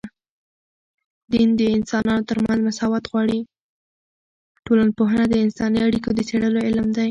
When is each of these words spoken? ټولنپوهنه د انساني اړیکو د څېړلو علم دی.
ټولنپوهنه 4.65 5.25
د 5.29 5.35
انساني 5.45 5.79
اړیکو 5.87 6.09
د 6.13 6.19
څېړلو 6.29 6.59
علم 6.67 6.87
دی. 6.97 7.09